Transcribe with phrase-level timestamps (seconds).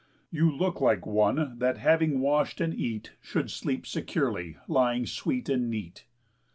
[0.31, 5.69] You look like one that having wash'd and eat Should sleep securely, lying sweet and
[5.69, 6.05] neat.